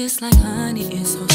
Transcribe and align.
just 0.00 0.22
like 0.22 0.34
honey, 0.36 0.86
it's 0.94 1.12
so 1.12 1.29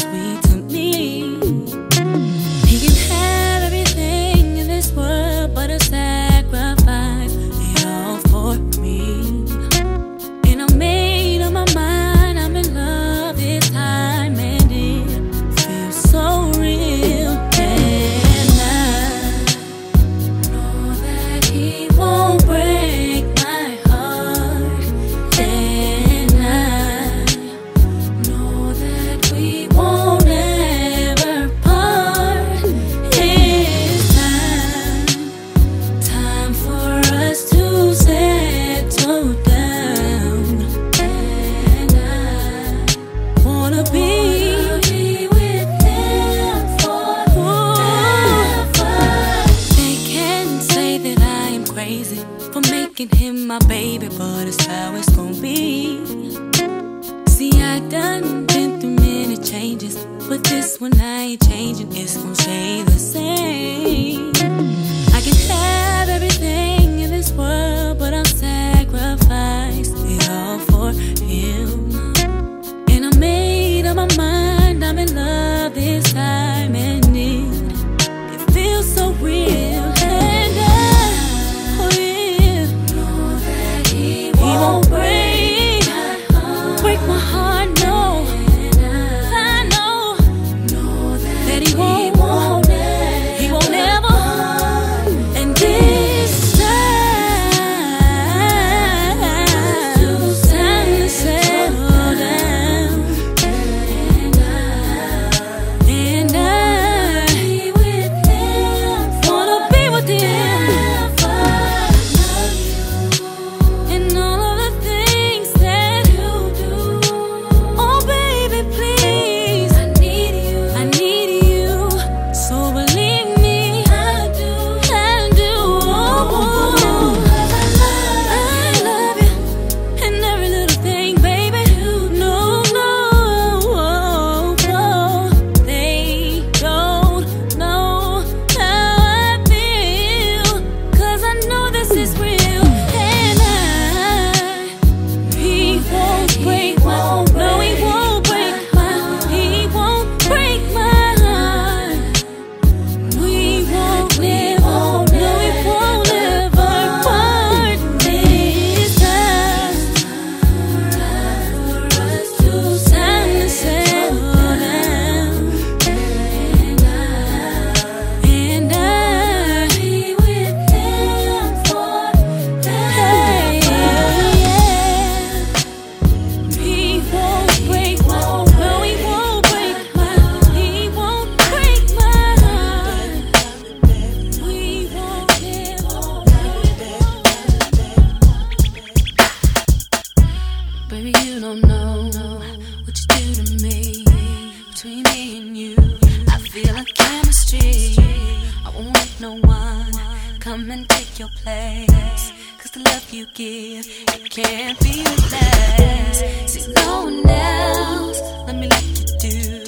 one 199.42 199.92
come 200.40 200.70
and 200.70 200.88
take 200.88 201.18
your 201.18 201.28
place. 201.42 202.32
Cause 202.58 202.70
the 202.70 202.80
love 202.84 203.12
you 203.12 203.26
give, 203.34 203.86
it 203.86 204.30
can't 204.30 204.78
be 204.80 205.02
replaced. 205.02 206.48
See, 206.48 206.72
no 206.72 207.04
one 207.04 207.28
else, 207.28 208.20
let 208.46 208.56
me 208.56 208.68
let 208.68 208.84
you 208.84 209.04
do. 209.18 209.64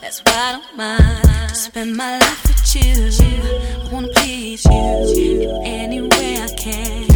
That's 0.00 0.20
why 0.20 0.34
I 0.36 0.52
don't 0.52 0.76
mind. 0.76 1.56
Spend 1.56 1.96
my 1.96 2.18
life 2.18 2.42
with 2.46 2.76
you. 2.76 3.10
I 3.82 3.92
wanna 3.92 4.08
please 4.08 4.64
you 4.64 5.40
in 5.40 5.66
any 5.66 6.00
way 6.02 6.40
I 6.40 6.48
can. 6.56 7.15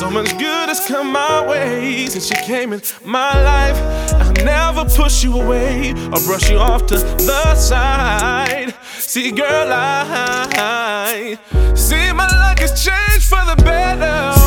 So 0.00 0.10
much 0.10 0.30
good 0.38 0.70
has 0.70 0.80
come 0.86 1.12
my 1.12 1.46
way 1.46 2.06
since 2.06 2.30
you 2.30 2.36
came 2.36 2.72
in 2.72 2.80
my 3.04 3.34
life. 3.44 3.76
I'll 4.14 4.32
never 4.32 4.86
push 4.86 5.22
you 5.22 5.38
away 5.38 5.90
or 5.90 6.18
brush 6.24 6.48
you 6.48 6.56
off 6.56 6.86
to 6.86 6.94
the 6.94 7.54
side. 7.54 8.74
See, 8.94 9.30
girl, 9.30 9.68
I 9.70 11.38
see 11.74 12.12
my 12.14 12.26
luck 12.26 12.60
has 12.60 12.82
changed 12.82 13.28
for 13.28 13.44
the 13.44 13.62
better. 13.62 14.39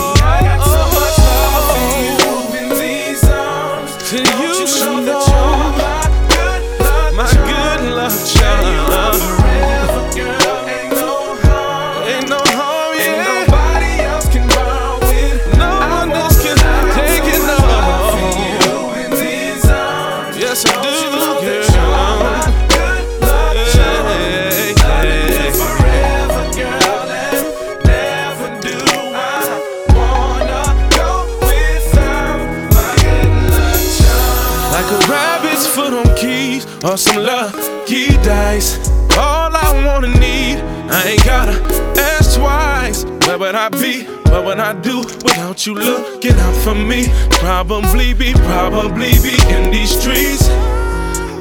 Dice. 38.23 38.89
All 39.17 39.55
I 39.55 39.83
wanna 39.85 40.07
need, 40.19 40.57
I 40.89 41.09
ain't 41.11 41.25
gotta 41.25 41.53
ask 41.99 42.39
twice. 42.39 43.05
Where 43.27 43.37
would 43.37 43.55
I 43.55 43.69
be? 43.69 44.05
What 44.31 44.45
would 44.45 44.59
I 44.59 44.73
do 44.81 44.99
without 44.99 45.65
you 45.65 45.75
looking 45.75 46.33
out 46.39 46.55
for 46.63 46.73
me? 46.73 47.07
Probably 47.29 48.13
be, 48.13 48.33
probably 48.33 49.13
be 49.21 49.35
in 49.49 49.71
these 49.71 49.91
streets. 49.99 50.47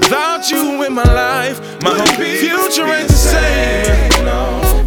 Without 0.02 0.50
you 0.50 0.82
in 0.84 0.92
my 0.92 1.04
life, 1.04 1.58
my 1.82 1.94
whole 1.96 2.16
future 2.18 2.84
ain't 2.84 3.08
the 3.08 3.14
same. 3.14 4.12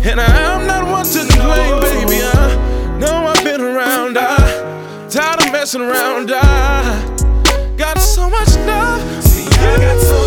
And 0.06 0.22
I'm 0.22 0.68
not 0.68 0.86
one 0.88 1.06
to 1.06 1.20
complain, 1.26 1.82
baby. 1.82 2.22
I 2.22 2.98
know 3.00 3.26
I've 3.26 3.44
been 3.44 3.62
around. 3.62 4.18
I 4.20 4.38
tired 5.10 5.44
of 5.44 5.52
messing 5.52 5.82
around. 5.82 6.32
I 6.32 7.76
got 7.76 7.98
so 7.98 8.30
much 8.30 8.56
love. 8.68 9.02
See, 9.24 9.48
I 9.48 9.78
got 9.80 10.00
so 10.00 10.25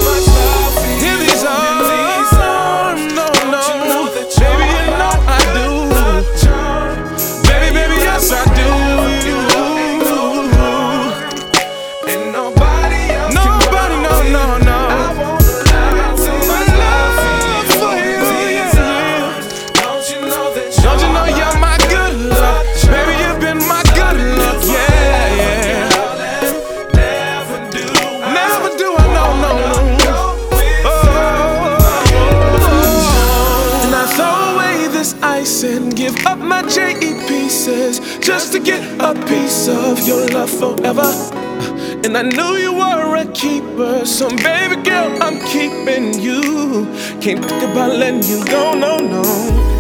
Can't 47.21 47.45
think 47.45 47.63
about 47.65 47.97
letting 47.97 48.23
you 48.23 48.45
go, 48.45 48.75
no, 48.75 48.97
no. 48.97 49.23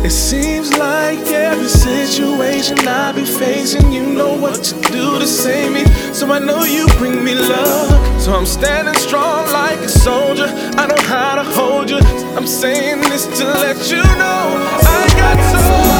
It 0.04 0.10
seems 0.10 0.76
like 0.76 1.20
every 1.28 1.68
situation 1.68 2.76
I 2.88 3.12
be 3.12 3.24
facing, 3.24 3.92
you 3.92 4.04
know 4.04 4.36
what 4.36 4.64
to 4.64 4.74
do 4.90 5.20
to 5.20 5.26
save 5.26 5.72
me. 5.72 5.84
So 6.12 6.26
I 6.32 6.40
know 6.40 6.64
you 6.64 6.88
bring 6.98 7.22
me 7.22 7.36
luck. 7.36 8.20
So 8.20 8.32
I'm 8.34 8.44
standing 8.44 8.94
strong 8.94 9.46
like 9.52 9.78
a 9.78 9.88
soldier. 9.88 10.48
I 10.76 10.86
know 10.88 11.02
how 11.06 11.36
to 11.36 11.44
hold 11.44 11.88
you. 11.90 11.98
I'm 12.36 12.46
saying 12.46 13.02
this 13.02 13.26
to 13.38 13.44
let 13.44 13.88
you 13.88 14.02
know 14.02 14.42
I 14.82 15.06
got 15.16 15.38
so 15.52 15.97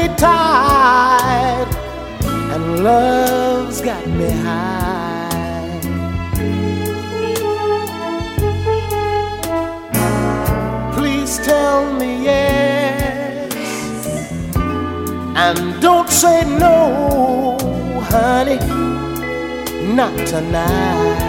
me 0.00 0.08
tight, 0.16 1.68
and 2.52 2.82
love's 2.82 3.80
got 3.82 4.06
me 4.06 4.30
high. 4.30 5.80
Please 10.94 11.38
tell 11.38 11.92
me 11.92 12.24
yes, 12.24 13.52
and 15.36 15.82
don't 15.82 16.08
say 16.08 16.44
no, 16.44 17.58
honey, 18.12 18.58
not 19.94 20.14
tonight. 20.26 21.26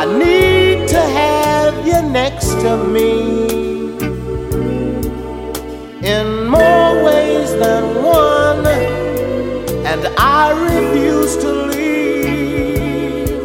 I 0.00 0.02
need 0.18 0.88
to 0.88 1.00
have 1.20 1.86
you 1.86 2.02
next 2.10 2.50
to 2.62 2.76
me 2.76 3.51
than 7.62 8.02
one, 8.02 8.66
and 9.90 10.02
I 10.18 10.44
refuse 10.70 11.36
to 11.44 11.50
leave 11.72 13.38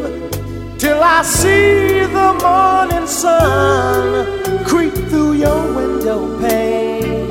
till 0.79 1.01
I 1.17 1.21
see 1.21 2.05
the 2.19 2.31
morning 2.47 3.07
sun 3.07 4.03
creep 4.65 4.95
through 5.09 5.33
your 5.33 5.61
window 5.79 6.19
pane. 6.41 7.27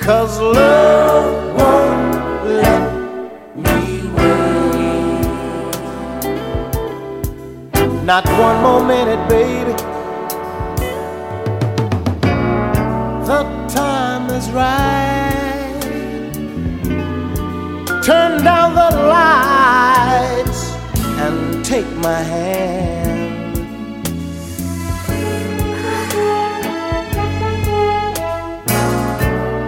Cause 0.00 0.38
love 0.40 1.34
won't 1.58 2.12
let 2.60 2.84
me 3.66 3.80
wait. 4.16 5.26
Not 8.04 8.24
one 8.46 8.58
more 8.66 8.84
minute, 8.94 9.22
baby. 9.28 9.75
Right. 14.50 15.80
Turn 18.04 18.44
down 18.44 18.74
the 18.74 18.90
lights 19.08 20.72
and 21.24 21.64
take 21.64 21.90
my 21.96 22.20
hand. 22.20 23.56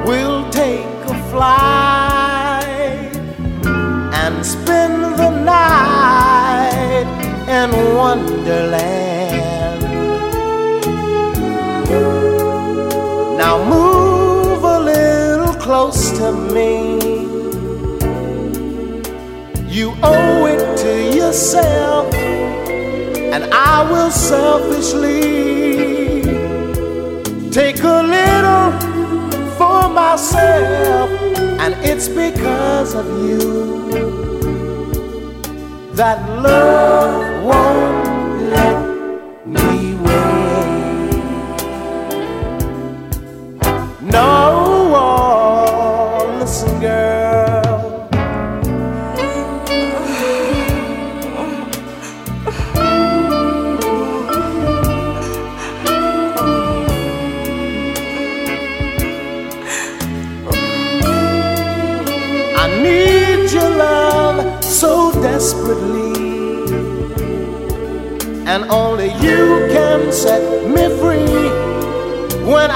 We'll 0.07 0.49
take 0.51 0.87
a 1.15 1.17
flight 1.31 3.17
and 4.23 4.45
spend 4.45 5.19
the 5.19 5.31
night 5.31 7.09
in 7.49 7.71
Wonderland. 7.97 9.07
To 16.19 16.33
me. 16.52 16.99
You 19.69 19.95
owe 20.02 20.47
it 20.47 20.63
to 20.78 21.17
yourself, 21.17 22.13
and 23.35 23.45
I 23.52 23.89
will 23.91 24.11
selfishly 24.11 25.23
take 27.52 27.81
a 27.85 28.02
little 28.17 28.69
for 29.59 29.89
myself, 29.89 31.09
and 31.63 31.75
it's 31.91 32.09
because 32.09 32.97
of 32.97 33.07
you 33.28 33.39
that 35.93 36.19
love 36.43 37.45
won't 37.45 37.98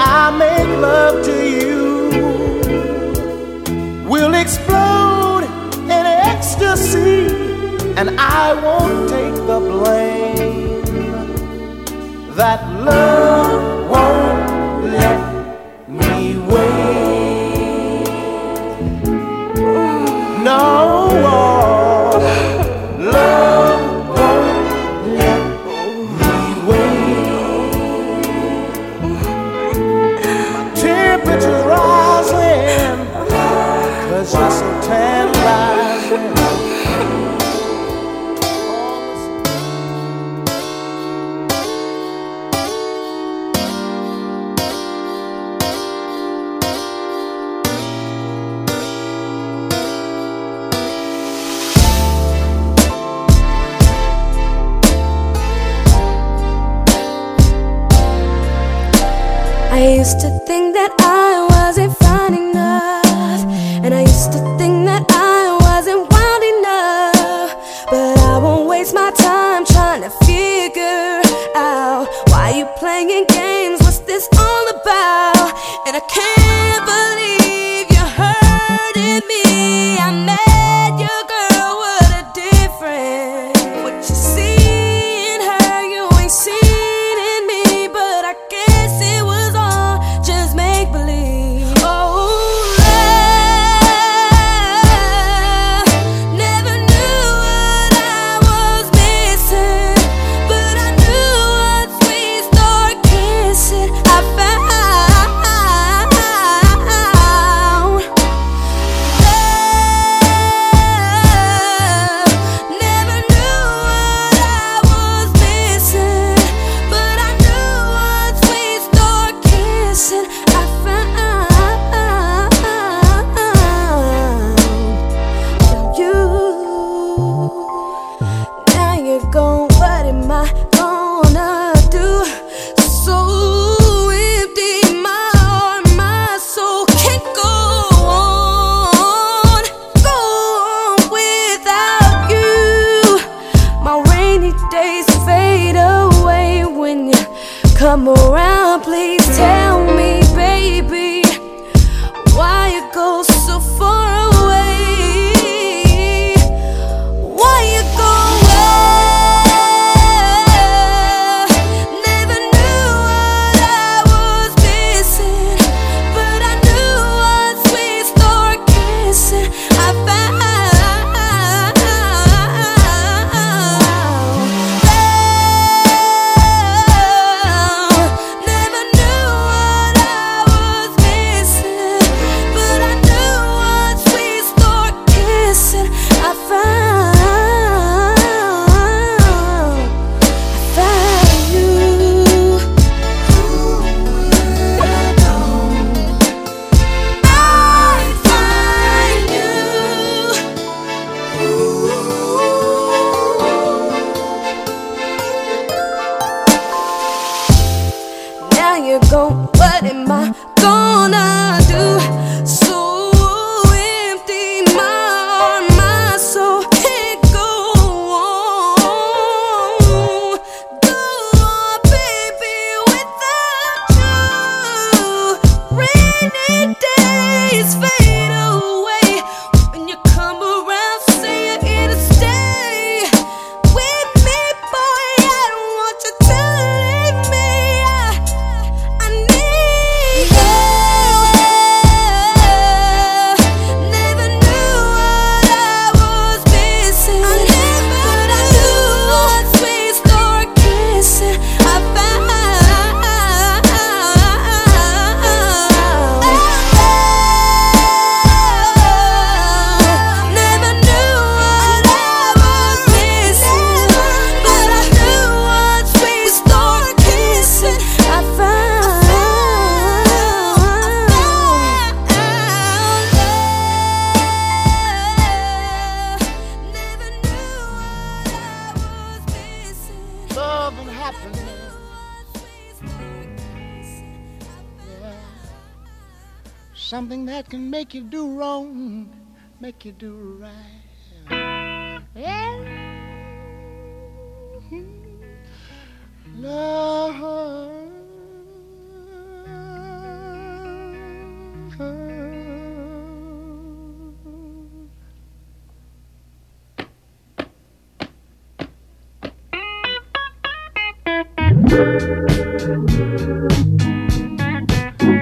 I 0.05 0.31
make 0.37 0.67
love 0.81 1.23
to 1.25 1.35
you 1.57 1.73
will 4.05 4.33
explode 4.33 5.43
in 5.85 6.05
ecstasy, 6.33 7.27
and 7.97 8.19
I 8.19 8.53
won't 8.65 9.09
take 9.09 9.35
the 9.51 9.59
blame. 9.59 10.83
That 12.35 12.61
love. 12.83 13.22
you 72.63 72.69
playing 72.77 73.25
games? 73.27 73.81
What's 73.81 73.99
this 73.99 74.27
all 74.37 74.69
about? 74.69 75.51
And 75.85 75.97
I 75.97 76.03
can't 76.17 76.83
believe 76.93 77.85
you're 77.91 78.13
hurting 78.21 79.27
me. 79.27 79.97
I 79.97 80.11
made 80.25 80.52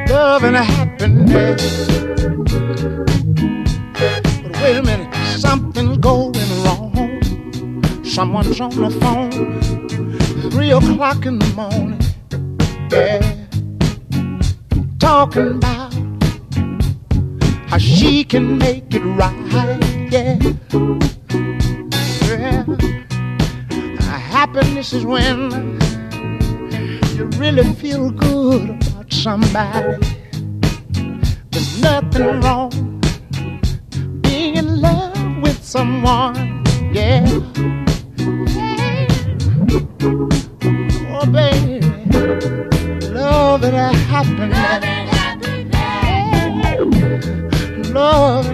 Love 0.09 0.43
and 0.43 0.57
happiness. 0.57 1.87
But 3.93 4.61
wait 4.61 4.77
a 4.77 4.83
minute, 4.83 5.15
something's 5.37 5.97
going 5.99 6.33
wrong. 6.65 8.03
Someone's 8.03 8.59
on 8.59 8.75
the 8.75 8.91
phone. 8.99 9.61
Three 10.51 10.71
o'clock 10.71 11.25
in 11.25 11.39
the 11.39 11.47
morning. 11.55 12.01
Yeah. 12.91 13.21
Talking 14.99 15.55
about 15.55 15.93
how 17.69 17.77
she 17.77 18.25
can 18.25 18.57
make 18.57 18.93
it 18.93 19.03
right. 19.03 19.79
Yeah. 20.11 20.37
Yeah. 22.27 22.65
Happiness 24.09 24.91
is 24.91 25.05
when 25.05 25.80
you 27.21 27.27
really 27.39 27.73
feel 27.75 28.09
good 28.09 28.69
about 28.69 29.13
somebody, 29.13 30.03
there's 31.51 31.79
nothing 31.79 32.41
wrong 32.41 32.71
being 34.23 34.55
in 34.55 34.81
love 34.81 35.37
with 35.43 35.63
someone. 35.63 36.63
Yeah. 36.91 37.23
Oh, 41.13 41.25
baby, 41.31 41.81
love 43.13 43.63
and 43.65 43.95
happiness. 44.09 44.57
Love 44.57 44.83
and 44.83 45.75
happiness. 45.75 47.89
Love 47.89 48.50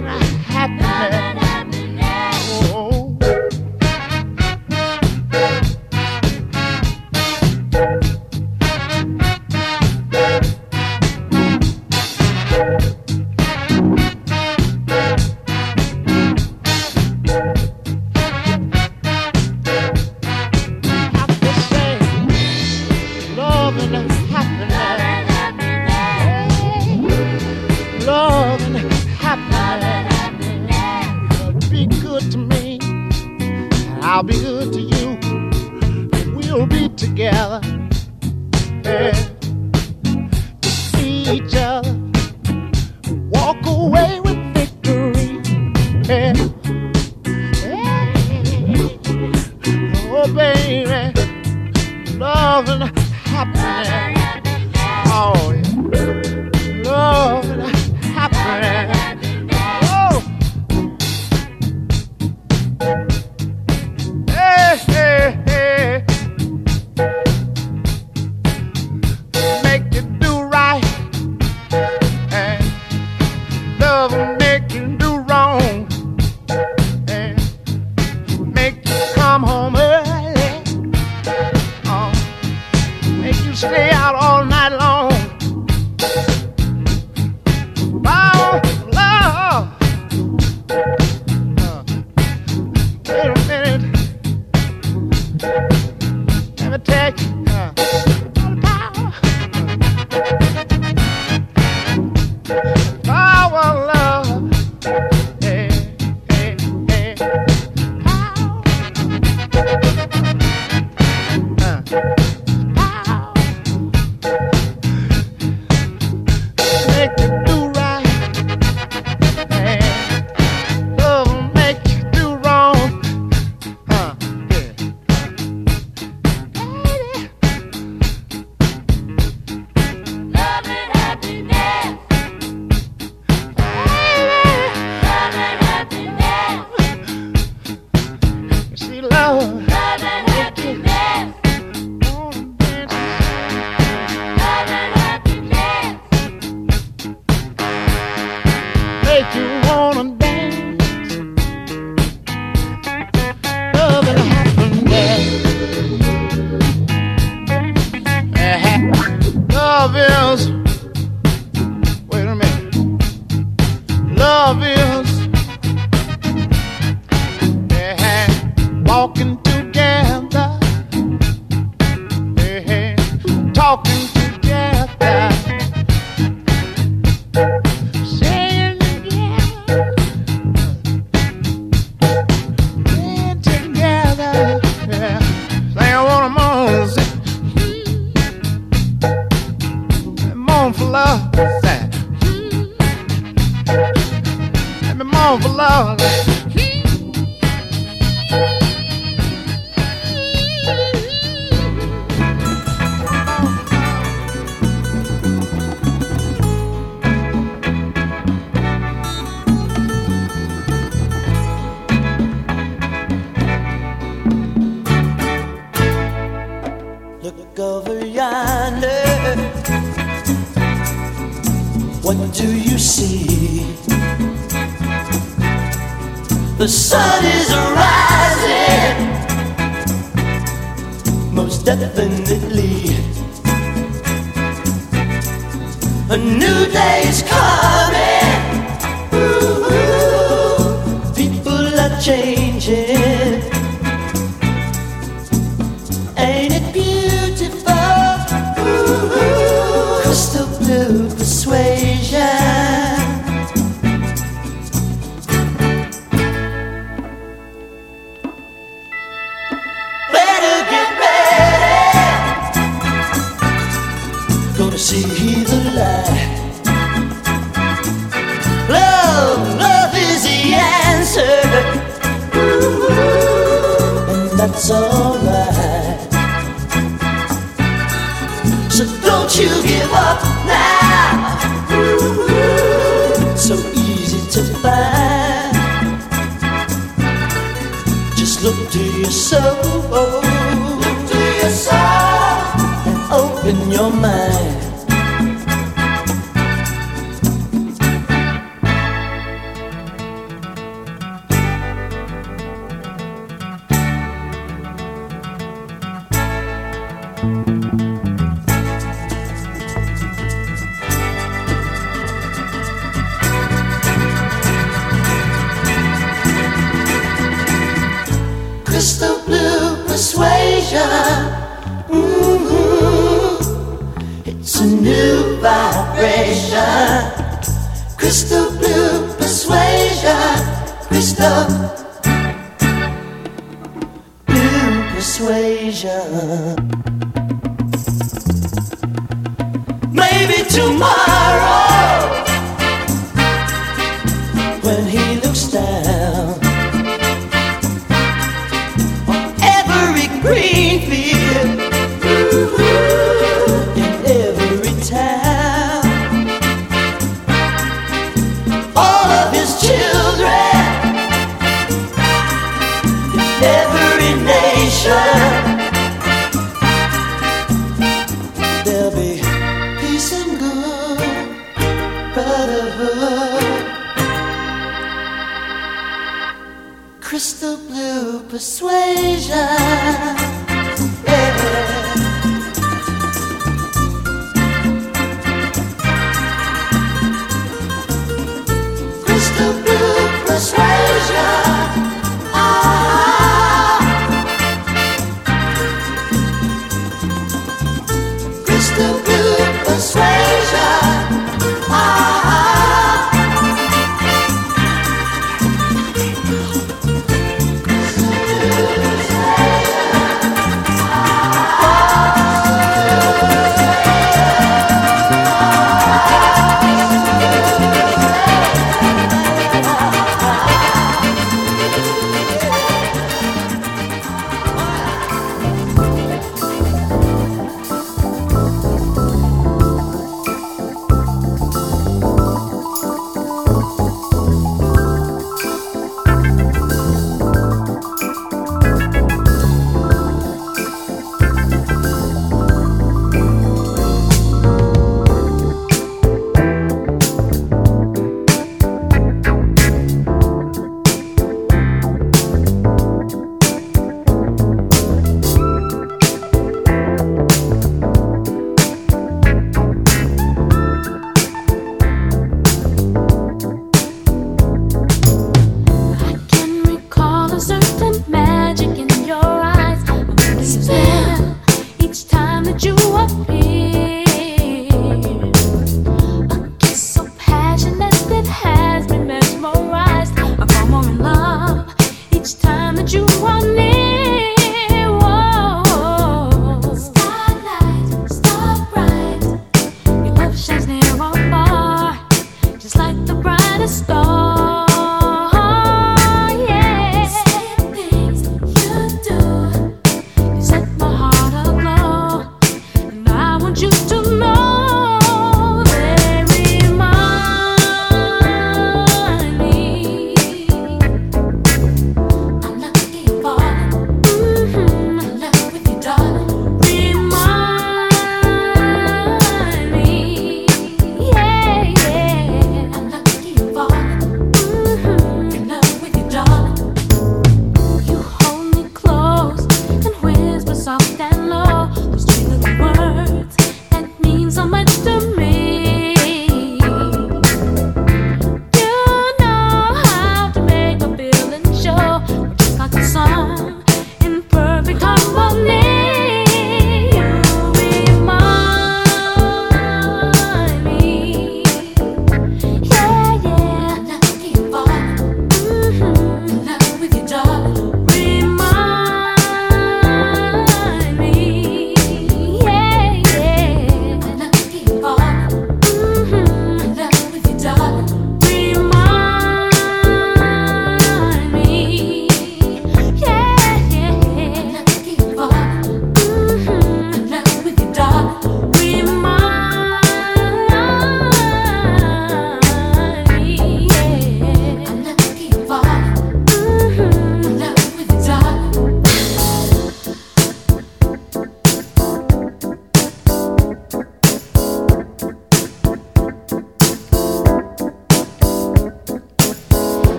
open 293.88 294.27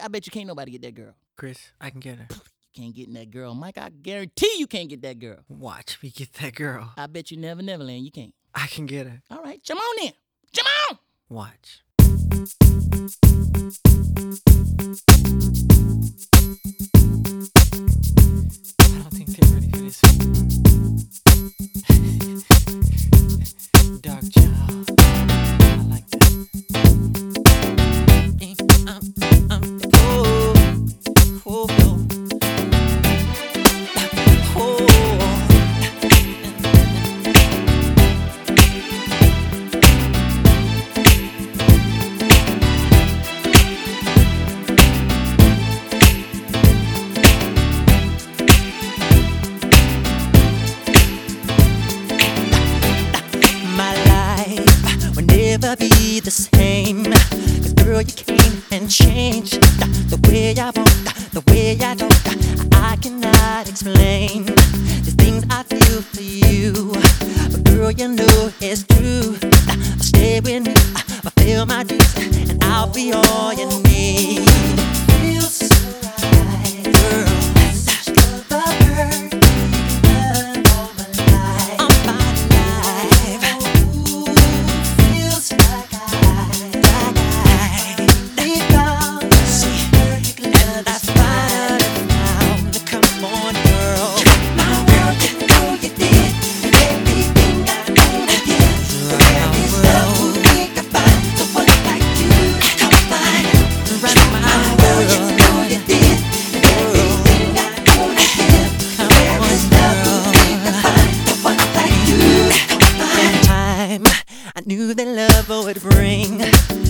I 0.00 0.08
bet 0.08 0.26
you 0.26 0.30
can't 0.30 0.46
nobody 0.46 0.72
get 0.72 0.82
that 0.82 0.94
girl. 0.94 1.14
Chris, 1.36 1.72
I 1.80 1.90
can 1.90 2.00
get 2.00 2.18
her. 2.18 2.26
You 2.30 2.82
can't 2.82 2.94
get 2.94 3.12
that 3.14 3.30
girl, 3.30 3.54
Mike. 3.54 3.78
I 3.78 3.90
guarantee 3.90 4.54
you 4.58 4.66
can't 4.66 4.88
get 4.88 5.02
that 5.02 5.18
girl. 5.18 5.38
Watch 5.48 5.98
me 6.02 6.10
get 6.10 6.32
that 6.34 6.54
girl. 6.54 6.92
I 6.96 7.06
bet 7.06 7.30
you 7.30 7.36
never, 7.36 7.62
never 7.62 7.84
land. 7.84 8.04
You 8.04 8.10
can't. 8.10 8.34
I 8.54 8.66
can 8.66 8.86
get 8.86 9.06
her. 9.06 9.22
All 9.30 9.42
right, 9.42 9.60
come 9.66 9.78
on 9.78 10.06
in. 10.06 10.12
Come 10.54 10.66
on. 10.90 10.98
Watch. 11.28 11.82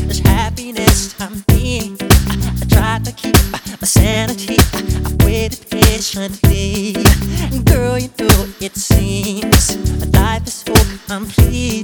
This 0.08 0.20
happiness 0.20 1.20
I'm 1.20 1.44
being. 1.48 1.96
I, 2.00 2.66
tried 2.68 3.04
to 3.04 3.12
keep 3.12 3.36
my 3.52 3.86
sanity. 3.86 4.56
I, 4.58 5.24
waited 5.24 5.64
patiently. 5.70 6.94
Girl, 7.64 7.98
you 7.98 8.10
know 8.18 8.46
it 8.60 8.76
seems 8.76 9.76
life 10.14 10.46
is 10.46 10.54
so 10.54 10.74
complete. 11.06 11.81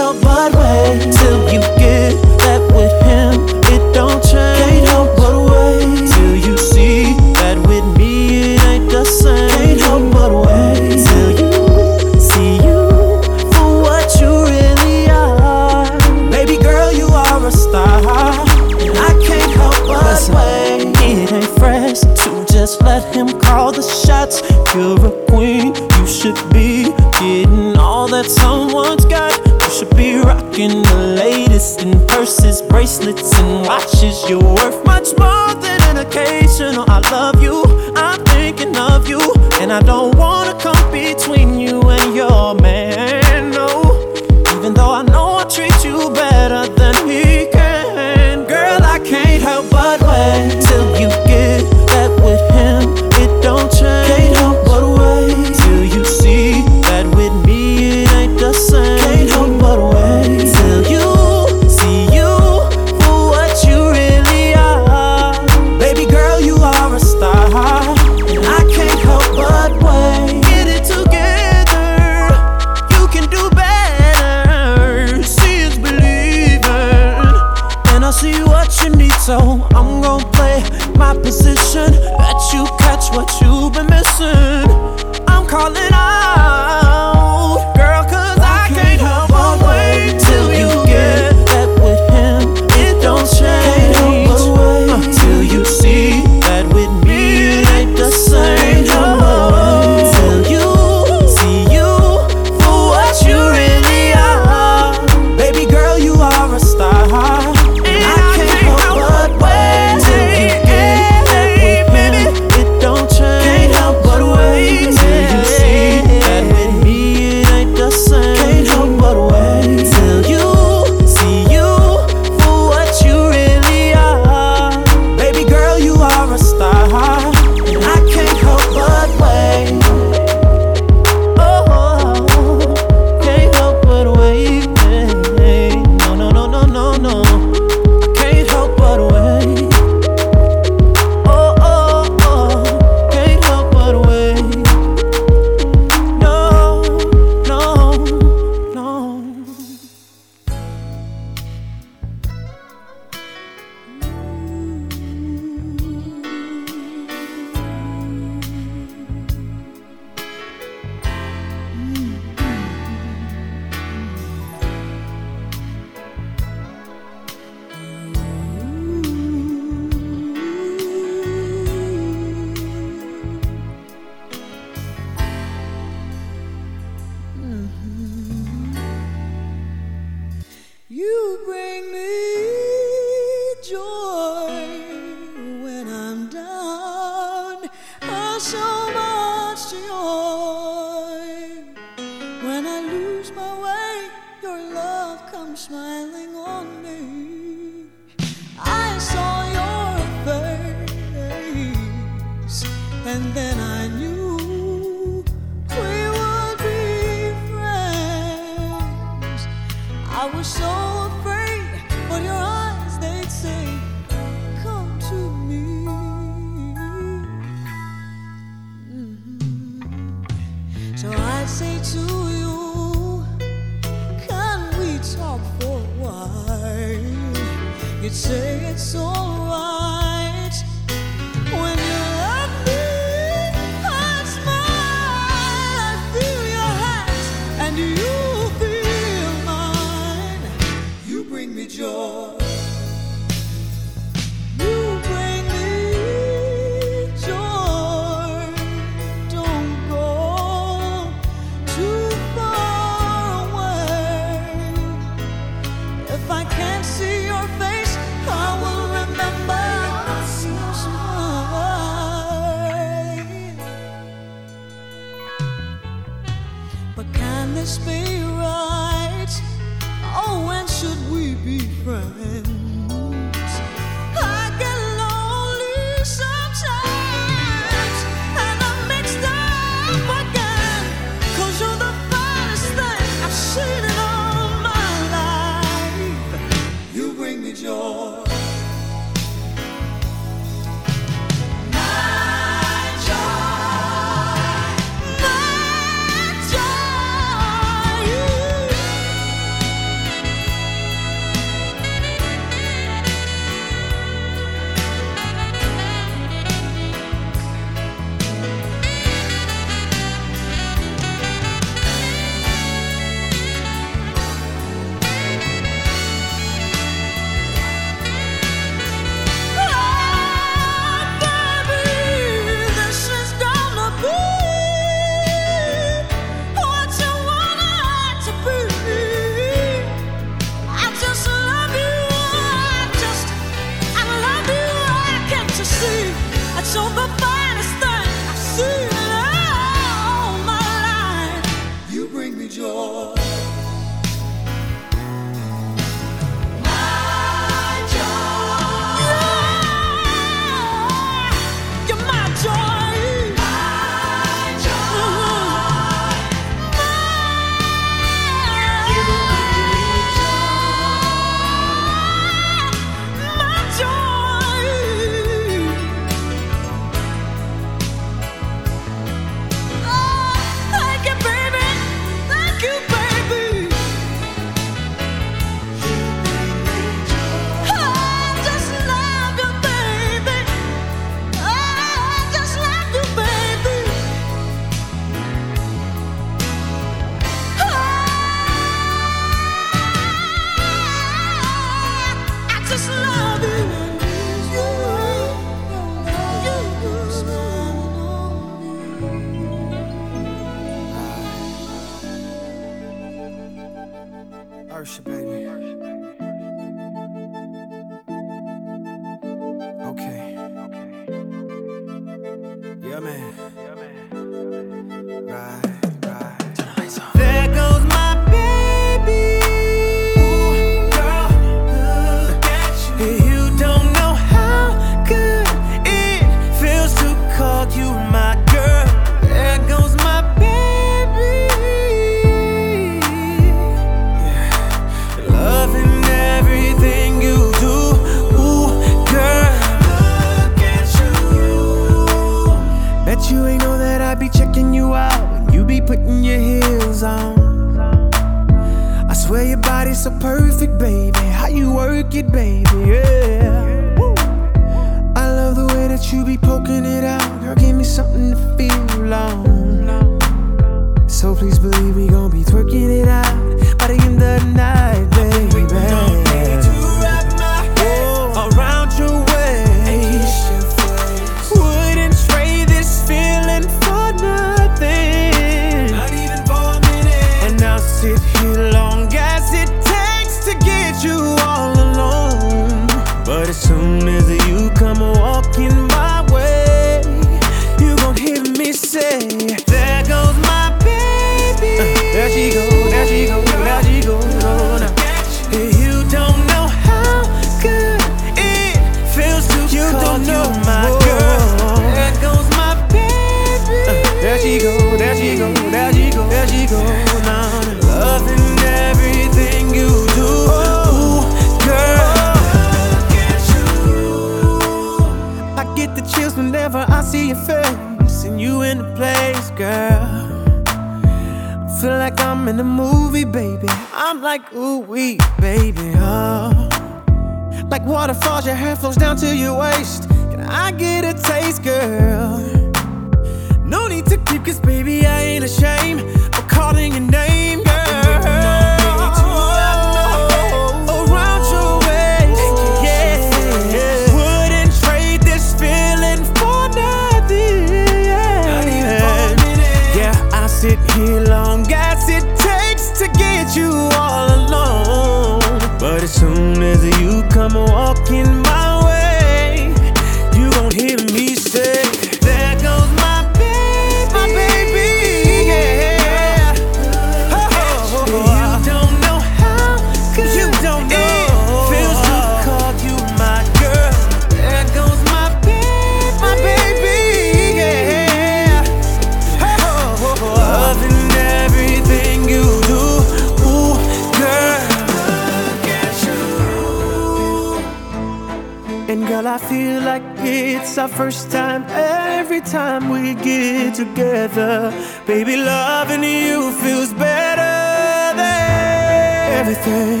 I 589.36 589.38
feel 589.38 589.82
like 589.82 590.02
it's 590.20 590.78
our 590.78 590.88
first 590.88 591.30
time 591.30 591.66
every 591.68 592.40
time 592.40 592.88
we 592.88 593.12
get 593.12 593.74
together. 593.74 594.72
Baby, 595.06 595.36
loving 595.36 596.04
you 596.04 596.52
feels 596.52 596.94
better 596.94 598.16
than 598.16 599.32
everything, 599.38 600.00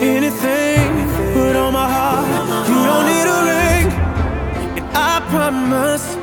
anything. 0.00 0.90
Put 1.34 1.56
on 1.56 1.72
my 1.72 1.88
heart, 1.90 2.68
you 2.68 2.78
don't 2.90 3.06
need 3.12 3.28
a 3.36 3.40
ring. 3.50 3.86
And 4.78 4.86
I 4.94 5.18
promise, 5.34 6.14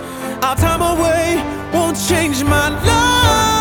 our 0.41 0.55
time 0.55 0.81
away 0.81 1.43
won't 1.73 1.97
change 2.07 2.41
my 2.45 2.69
life. 2.69 3.58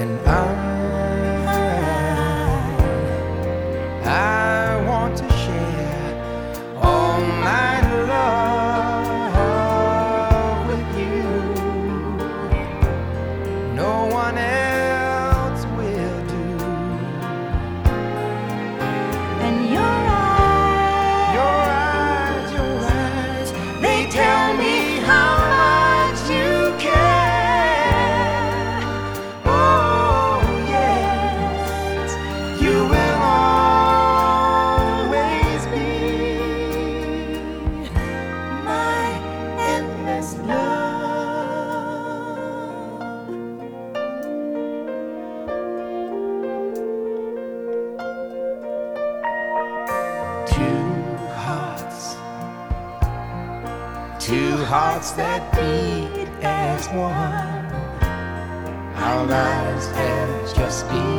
And 0.00 0.18
I, 0.26 0.69
have 60.88 61.09